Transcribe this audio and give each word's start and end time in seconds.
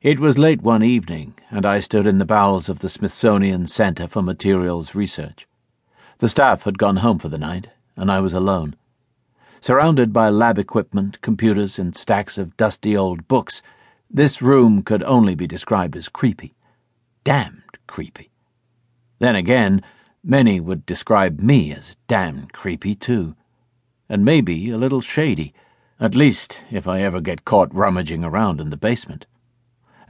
It 0.00 0.20
was 0.20 0.38
late 0.38 0.62
one 0.62 0.84
evening, 0.84 1.34
and 1.50 1.66
I 1.66 1.80
stood 1.80 2.06
in 2.06 2.18
the 2.18 2.24
bowels 2.24 2.68
of 2.68 2.78
the 2.78 2.88
Smithsonian 2.88 3.66
Center 3.66 4.06
for 4.06 4.22
Materials 4.22 4.94
Research. 4.94 5.48
The 6.18 6.28
staff 6.28 6.62
had 6.62 6.78
gone 6.78 6.98
home 6.98 7.18
for 7.18 7.28
the 7.28 7.36
night, 7.36 7.70
and 7.96 8.08
I 8.08 8.20
was 8.20 8.32
alone. 8.32 8.76
Surrounded 9.60 10.12
by 10.12 10.28
lab 10.28 10.56
equipment, 10.56 11.20
computers, 11.20 11.80
and 11.80 11.96
stacks 11.96 12.38
of 12.38 12.56
dusty 12.56 12.96
old 12.96 13.26
books, 13.26 13.60
this 14.08 14.40
room 14.40 14.84
could 14.84 15.02
only 15.02 15.34
be 15.34 15.48
described 15.48 15.96
as 15.96 16.08
creepy. 16.08 16.54
Damned 17.24 17.78
creepy. 17.88 18.30
Then 19.18 19.34
again, 19.34 19.82
many 20.22 20.60
would 20.60 20.86
describe 20.86 21.40
me 21.40 21.72
as 21.72 21.96
damned 22.06 22.52
creepy, 22.52 22.94
too. 22.94 23.34
And 24.08 24.24
maybe 24.24 24.70
a 24.70 24.78
little 24.78 25.00
shady, 25.00 25.54
at 25.98 26.14
least 26.14 26.62
if 26.70 26.86
I 26.86 27.02
ever 27.02 27.20
get 27.20 27.44
caught 27.44 27.74
rummaging 27.74 28.22
around 28.22 28.60
in 28.60 28.70
the 28.70 28.76
basement. 28.76 29.26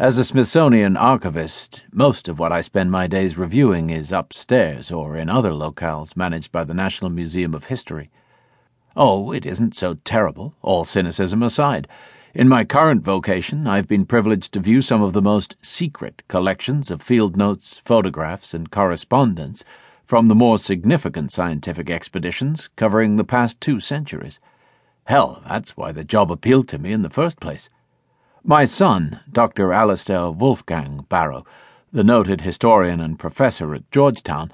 As 0.00 0.16
a 0.16 0.22
Smithsonian 0.22 0.96
archivist, 0.96 1.82
most 1.90 2.28
of 2.28 2.38
what 2.38 2.52
I 2.52 2.60
spend 2.60 2.92
my 2.92 3.08
days 3.08 3.36
reviewing 3.36 3.90
is 3.90 4.12
upstairs 4.12 4.92
or 4.92 5.16
in 5.16 5.28
other 5.28 5.50
locales 5.50 6.16
managed 6.16 6.52
by 6.52 6.62
the 6.62 6.72
National 6.72 7.10
Museum 7.10 7.52
of 7.52 7.64
History. 7.64 8.08
Oh, 8.94 9.32
it 9.32 9.44
isn't 9.44 9.74
so 9.74 9.94
terrible, 10.04 10.54
all 10.62 10.84
cynicism 10.84 11.42
aside. 11.42 11.88
In 12.32 12.46
my 12.46 12.64
current 12.64 13.02
vocation, 13.02 13.66
I've 13.66 13.88
been 13.88 14.06
privileged 14.06 14.52
to 14.52 14.60
view 14.60 14.82
some 14.82 15.02
of 15.02 15.14
the 15.14 15.20
most 15.20 15.56
secret 15.62 16.22
collections 16.28 16.92
of 16.92 17.02
field 17.02 17.36
notes, 17.36 17.82
photographs, 17.84 18.54
and 18.54 18.70
correspondence 18.70 19.64
from 20.06 20.28
the 20.28 20.36
more 20.36 20.60
significant 20.60 21.32
scientific 21.32 21.90
expeditions 21.90 22.68
covering 22.76 23.16
the 23.16 23.24
past 23.24 23.60
two 23.60 23.80
centuries. 23.80 24.38
Hell, 25.06 25.42
that's 25.48 25.76
why 25.76 25.90
the 25.90 26.04
job 26.04 26.30
appealed 26.30 26.68
to 26.68 26.78
me 26.78 26.92
in 26.92 27.02
the 27.02 27.10
first 27.10 27.40
place. 27.40 27.68
My 28.48 28.64
son, 28.64 29.20
Dr. 29.30 29.74
Alistair 29.74 30.30
Wolfgang 30.30 31.04
Barrow, 31.10 31.44
the 31.92 32.02
noted 32.02 32.40
historian 32.40 32.98
and 32.98 33.18
professor 33.18 33.74
at 33.74 33.90
Georgetown, 33.90 34.50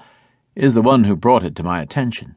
is 0.53 0.73
the 0.73 0.81
one 0.81 1.05
who 1.05 1.15
brought 1.15 1.45
it 1.45 1.55
to 1.55 1.63
my 1.63 1.81
attention. 1.81 2.35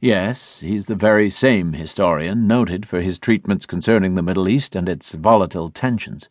Yes, 0.00 0.58
he's 0.58 0.86
the 0.86 0.96
very 0.96 1.30
same 1.30 1.74
historian 1.74 2.48
noted 2.48 2.88
for 2.88 3.00
his 3.00 3.20
treatments 3.20 3.64
concerning 3.64 4.16
the 4.16 4.22
Middle 4.22 4.48
East 4.48 4.74
and 4.74 4.88
its 4.88 5.12
volatile 5.12 5.70
tensions. 5.70 6.28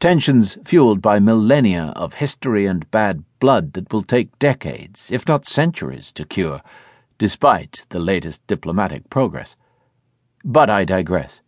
Tensions 0.00 0.56
fueled 0.64 1.02
by 1.02 1.18
millennia 1.18 1.92
of 1.94 2.14
history 2.14 2.64
and 2.64 2.90
bad 2.90 3.22
blood 3.38 3.74
that 3.74 3.92
will 3.92 4.02
take 4.02 4.38
decades, 4.38 5.10
if 5.10 5.28
not 5.28 5.44
centuries, 5.44 6.10
to 6.12 6.24
cure, 6.24 6.62
despite 7.18 7.84
the 7.90 8.00
latest 8.00 8.46
diplomatic 8.46 9.10
progress. 9.10 9.56
But 10.42 10.70
I 10.70 10.86
digress. 10.86 11.42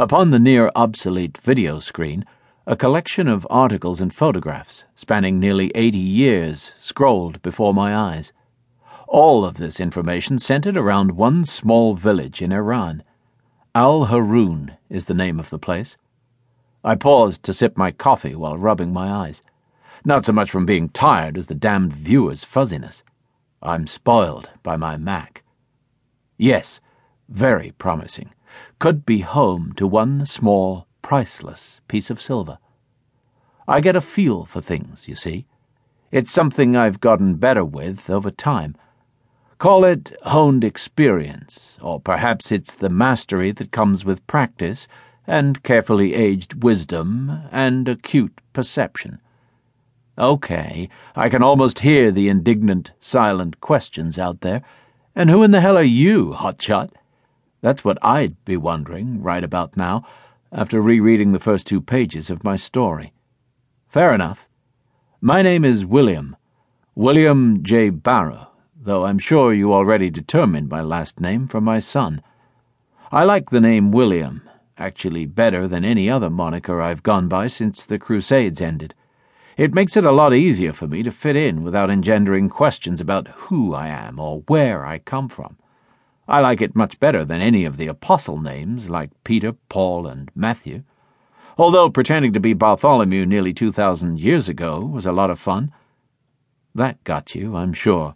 Upon 0.00 0.30
the 0.30 0.38
near 0.38 0.70
obsolete 0.76 1.36
video 1.38 1.80
screen, 1.80 2.24
a 2.68 2.76
collection 2.76 3.26
of 3.26 3.44
articles 3.50 4.00
and 4.00 4.14
photographs 4.14 4.84
spanning 4.94 5.40
nearly 5.40 5.72
80 5.74 5.98
years 5.98 6.72
scrolled 6.78 7.42
before 7.42 7.74
my 7.74 7.96
eyes. 7.96 8.32
All 9.08 9.44
of 9.44 9.56
this 9.56 9.80
information 9.80 10.38
centered 10.38 10.76
around 10.76 11.16
one 11.16 11.44
small 11.44 11.96
village 11.96 12.40
in 12.40 12.52
Iran. 12.52 13.02
Al 13.74 14.06
Haroun 14.06 14.76
is 14.88 15.06
the 15.06 15.14
name 15.14 15.40
of 15.40 15.50
the 15.50 15.58
place. 15.58 15.96
I 16.84 16.94
paused 16.94 17.42
to 17.42 17.52
sip 17.52 17.76
my 17.76 17.90
coffee 17.90 18.36
while 18.36 18.56
rubbing 18.56 18.92
my 18.92 19.10
eyes. 19.10 19.42
Not 20.04 20.24
so 20.24 20.32
much 20.32 20.48
from 20.48 20.64
being 20.64 20.90
tired 20.90 21.36
as 21.36 21.48
the 21.48 21.56
damned 21.56 21.92
viewer's 21.92 22.44
fuzziness. 22.44 23.02
I'm 23.60 23.88
spoiled 23.88 24.48
by 24.62 24.76
my 24.76 24.96
Mac. 24.96 25.42
Yes, 26.36 26.80
very 27.28 27.72
promising 27.72 28.30
could 28.78 29.04
be 29.06 29.20
home 29.20 29.72
to 29.76 29.86
one 29.86 30.26
small, 30.26 30.86
priceless 31.02 31.80
piece 31.88 32.10
of 32.10 32.20
silver. 32.20 32.58
I 33.66 33.80
get 33.80 33.96
a 33.96 34.00
feel 34.00 34.44
for 34.44 34.60
things, 34.60 35.08
you 35.08 35.14
see. 35.14 35.46
It's 36.10 36.32
something 36.32 36.74
I've 36.74 37.00
gotten 37.00 37.34
better 37.34 37.64
with 37.64 38.08
over 38.08 38.30
time. 38.30 38.76
Call 39.58 39.84
it 39.84 40.16
honed 40.22 40.64
experience, 40.64 41.76
or 41.80 42.00
perhaps 42.00 42.50
it's 42.50 42.74
the 42.74 42.88
mastery 42.88 43.50
that 43.52 43.72
comes 43.72 44.04
with 44.04 44.26
practice 44.26 44.88
and 45.26 45.62
carefully 45.62 46.14
aged 46.14 46.62
wisdom 46.62 47.42
and 47.52 47.88
acute 47.88 48.40
perception. 48.52 49.20
Okay, 50.16 50.88
I 51.14 51.28
can 51.28 51.42
almost 51.42 51.80
hear 51.80 52.10
the 52.10 52.28
indignant, 52.28 52.92
silent 53.00 53.60
questions 53.60 54.18
out 54.18 54.40
there. 54.40 54.62
And 55.14 55.28
who 55.28 55.42
in 55.42 55.50
the 55.50 55.60
hell 55.60 55.76
are 55.76 55.82
you, 55.82 56.32
hotshot? 56.32 56.90
That's 57.60 57.84
what 57.84 57.98
I'd 58.02 58.44
be 58.44 58.56
wondering 58.56 59.22
right 59.22 59.42
about 59.42 59.76
now, 59.76 60.04
after 60.52 60.80
rereading 60.80 61.32
the 61.32 61.40
first 61.40 61.66
two 61.66 61.80
pages 61.80 62.30
of 62.30 62.44
my 62.44 62.56
story. 62.56 63.12
Fair 63.88 64.14
enough. 64.14 64.48
My 65.20 65.42
name 65.42 65.64
is 65.64 65.84
William, 65.84 66.36
William 66.94 67.62
J. 67.62 67.90
Barrow, 67.90 68.48
though 68.80 69.04
I'm 69.04 69.18
sure 69.18 69.52
you 69.52 69.72
already 69.72 70.10
determined 70.10 70.68
my 70.68 70.80
last 70.80 71.20
name 71.20 71.48
from 71.48 71.64
my 71.64 71.80
son. 71.80 72.22
I 73.10 73.24
like 73.24 73.50
the 73.50 73.60
name 73.60 73.90
William, 73.90 74.48
actually 74.76 75.26
better 75.26 75.66
than 75.66 75.84
any 75.84 76.08
other 76.08 76.30
moniker 76.30 76.80
I've 76.80 77.02
gone 77.02 77.26
by 77.26 77.48
since 77.48 77.84
the 77.84 77.98
Crusades 77.98 78.60
ended. 78.60 78.94
It 79.56 79.74
makes 79.74 79.96
it 79.96 80.04
a 80.04 80.12
lot 80.12 80.32
easier 80.32 80.72
for 80.72 80.86
me 80.86 81.02
to 81.02 81.10
fit 81.10 81.34
in 81.34 81.64
without 81.64 81.90
engendering 81.90 82.48
questions 82.48 83.00
about 83.00 83.28
who 83.28 83.74
I 83.74 83.88
am 83.88 84.20
or 84.20 84.44
where 84.46 84.86
I 84.86 84.98
come 84.98 85.28
from. 85.28 85.56
I 86.28 86.40
like 86.40 86.60
it 86.60 86.76
much 86.76 87.00
better 87.00 87.24
than 87.24 87.40
any 87.40 87.64
of 87.64 87.78
the 87.78 87.86
apostle 87.86 88.38
names 88.38 88.90
like 88.90 89.10
Peter, 89.24 89.52
Paul, 89.70 90.06
and 90.06 90.30
Matthew. 90.34 90.82
Although 91.56 91.88
pretending 91.88 92.34
to 92.34 92.40
be 92.40 92.52
Bartholomew 92.52 93.24
nearly 93.24 93.54
2,000 93.54 94.20
years 94.20 94.46
ago 94.46 94.78
was 94.80 95.06
a 95.06 95.12
lot 95.12 95.30
of 95.30 95.40
fun. 95.40 95.72
That 96.74 97.02
got 97.02 97.34
you, 97.34 97.56
I'm 97.56 97.72
sure. 97.72 98.14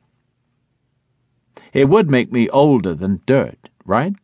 It 1.72 1.88
would 1.88 2.10
make 2.10 2.30
me 2.30 2.50
older 2.50 2.94
than 2.94 3.22
dirt, 3.24 3.70
right? 3.86 4.14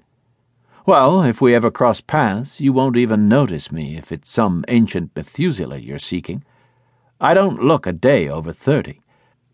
Well, 0.85 1.23
if 1.23 1.41
we 1.41 1.55
ever 1.55 1.71
cross 1.71 2.03
paths, 2.03 2.61
you 2.61 2.75
won't 2.75 2.97
even 2.97 3.29
notice 3.29 3.73
me 3.73 3.97
if 3.97 4.13
it's 4.13 4.31
some 4.31 4.65
ancient 4.69 5.17
Methuselah 5.17 5.79
you're 5.79 5.99
seeking. 5.99 6.45
I 7.21 7.33
don't 7.35 7.63
look 7.63 7.87
a 7.87 7.93
day 7.93 8.29
over 8.29 8.53
thirty. 8.53 9.01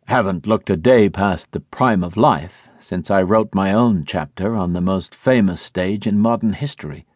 Haven't 0.07 0.47
looked 0.47 0.69
a 0.69 0.77
day 0.77 1.09
past 1.09 1.53
the 1.53 1.61
prime 1.61 2.05
of 2.05 2.19
life, 2.19 2.69
since 2.79 3.11
I 3.11 3.23
wrote 3.23 3.55
my 3.55 3.73
own 3.73 4.05
chapter 4.07 4.55
on 4.55 4.75
the 4.75 4.83
most 4.83 5.15
famous 5.15 5.63
stage 5.63 6.07
in 6.07 6.19
modern 6.19 6.53
history. 6.53 7.07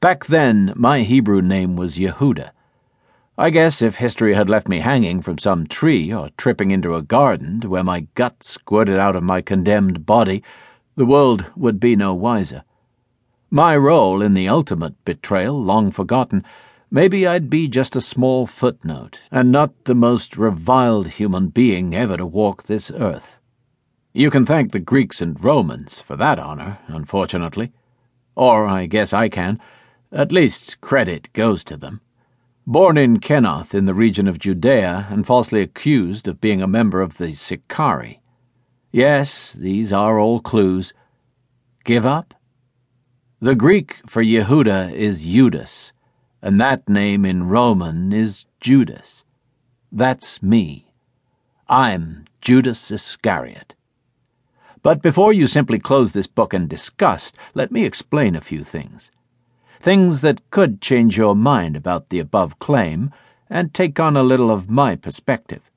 Back 0.00 0.24
then, 0.24 0.72
my 0.74 1.02
Hebrew 1.02 1.42
name 1.42 1.76
was 1.76 1.98
Yehuda. 1.98 2.52
I 3.36 3.50
guess 3.50 3.82
if 3.82 3.96
history 3.96 4.32
had 4.32 4.48
left 4.48 4.68
me 4.68 4.78
hanging 4.78 5.20
from 5.20 5.36
some 5.36 5.66
tree 5.66 6.10
or 6.12 6.30
tripping 6.38 6.70
into 6.70 6.94
a 6.94 7.02
garden 7.02 7.60
to 7.60 7.68
where 7.68 7.84
my 7.84 8.06
guts 8.14 8.48
squirted 8.48 8.98
out 8.98 9.14
of 9.14 9.22
my 9.22 9.42
condemned 9.42 10.06
body, 10.06 10.42
the 10.96 11.06
world 11.06 11.44
would 11.56 11.78
be 11.78 11.94
no 11.94 12.14
wiser. 12.14 12.64
My 13.50 13.76
role 13.76 14.22
in 14.22 14.32
the 14.32 14.48
ultimate 14.48 14.94
betrayal, 15.04 15.62
long 15.62 15.90
forgotten, 15.90 16.42
maybe 16.90 17.26
I'd 17.26 17.50
be 17.50 17.68
just 17.68 17.96
a 17.96 18.00
small 18.00 18.46
footnote, 18.46 19.20
and 19.30 19.52
not 19.52 19.84
the 19.84 19.94
most 19.94 20.36
reviled 20.36 21.08
human 21.08 21.48
being 21.48 21.94
ever 21.94 22.16
to 22.16 22.26
walk 22.26 22.64
this 22.64 22.90
earth. 22.90 23.38
You 24.12 24.30
can 24.30 24.46
thank 24.46 24.72
the 24.72 24.80
Greeks 24.80 25.20
and 25.20 25.42
Romans 25.42 26.00
for 26.00 26.16
that 26.16 26.38
honor, 26.38 26.78
unfortunately. 26.86 27.72
Or 28.34 28.66
I 28.66 28.86
guess 28.86 29.12
I 29.12 29.28
can. 29.28 29.60
At 30.10 30.32
least 30.32 30.80
credit 30.80 31.32
goes 31.32 31.62
to 31.64 31.76
them. 31.76 32.00
Born 32.66 32.98
in 32.98 33.20
Kerioth 33.20 33.74
in 33.74 33.86
the 33.86 33.94
region 33.94 34.26
of 34.26 34.38
Judea 34.38 35.06
and 35.10 35.26
falsely 35.26 35.60
accused 35.60 36.28
of 36.28 36.40
being 36.40 36.62
a 36.62 36.66
member 36.66 37.00
of 37.00 37.18
the 37.18 37.34
Sicarii. 37.34 38.20
Yes, 38.90 39.52
these 39.52 39.92
are 39.92 40.18
all 40.18 40.40
clues. 40.40 40.92
Give 41.84 42.06
up? 42.06 42.34
The 43.40 43.54
Greek 43.54 44.00
for 44.06 44.22
Yehuda 44.22 44.92
is 44.92 45.24
Judas, 45.24 45.92
and 46.42 46.60
that 46.60 46.88
name 46.88 47.24
in 47.24 47.48
Roman 47.48 48.12
is 48.12 48.46
Judas. 48.60 49.24
That's 49.90 50.42
me. 50.42 50.92
I'm 51.68 52.24
Judas 52.40 52.90
Iscariot. 52.90 53.74
But 54.82 55.02
before 55.02 55.32
you 55.32 55.46
simply 55.46 55.78
close 55.78 56.12
this 56.12 56.26
book 56.26 56.54
in 56.54 56.68
disgust, 56.68 57.36
let 57.54 57.72
me 57.72 57.84
explain 57.84 58.36
a 58.36 58.40
few 58.40 58.62
things. 58.62 59.10
Things 59.80 60.20
that 60.20 60.50
could 60.50 60.80
change 60.80 61.16
your 61.16 61.34
mind 61.34 61.76
about 61.76 62.08
the 62.08 62.20
above 62.20 62.58
claim 62.58 63.10
and 63.50 63.74
take 63.74 63.98
on 63.98 64.16
a 64.16 64.22
little 64.22 64.50
of 64.50 64.70
my 64.70 64.94
perspective. 64.96 65.70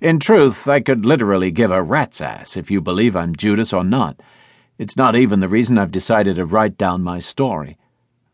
In 0.00 0.18
truth, 0.18 0.66
I 0.66 0.80
could 0.80 1.04
literally 1.04 1.50
give 1.50 1.70
a 1.70 1.82
rat's 1.82 2.20
ass 2.20 2.56
if 2.56 2.70
you 2.70 2.80
believe 2.80 3.16
I'm 3.16 3.36
Judas 3.36 3.72
or 3.72 3.84
not. 3.84 4.20
It's 4.78 4.96
not 4.96 5.16
even 5.16 5.40
the 5.40 5.48
reason 5.48 5.76
I've 5.76 5.92
decided 5.92 6.36
to 6.36 6.46
write 6.46 6.78
down 6.78 7.02
my 7.02 7.18
story. 7.18 7.76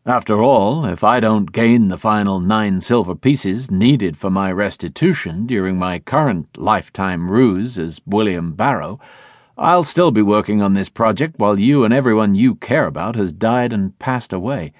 After 0.07 0.41
all, 0.41 0.85
if 0.85 1.03
I 1.03 1.19
don't 1.19 1.51
gain 1.51 1.89
the 1.89 1.97
final 1.97 2.39
nine 2.39 2.79
silver 2.79 3.13
pieces 3.13 3.69
needed 3.69 4.15
for 4.15 4.29
my 4.29 4.49
restitution 4.53 5.45
during 5.45 5.77
my 5.77 5.99
current 5.99 6.57
lifetime 6.57 7.29
ruse 7.29 7.77
as 7.77 7.99
William 8.05 8.53
Barrow, 8.53 9.01
I'll 9.57 9.83
still 9.83 10.11
be 10.11 10.21
working 10.21 10.61
on 10.61 10.75
this 10.75 10.87
project 10.87 11.39
while 11.39 11.59
you 11.59 11.83
and 11.83 11.93
everyone 11.93 12.35
you 12.35 12.55
care 12.55 12.87
about 12.87 13.17
has 13.17 13.33
died 13.33 13.73
and 13.73 13.99
passed 13.99 14.31
away. 14.31 14.71